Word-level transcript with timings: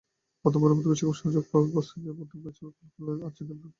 প্রথমবারের 0.45 0.77
মতো 0.77 0.87
বিশ্বকাপে 0.91 1.19
সুযোগ 1.21 1.43
পাওয়া 1.51 1.67
বসনিয়া 1.75 2.11
ওদের 2.13 2.27
প্রথম 2.31 2.39
ম্যাচটা 2.43 2.85
খেলবে 2.93 3.23
আর্জেন্টিনার 3.25 3.57
বিপক্ষে। 3.57 3.69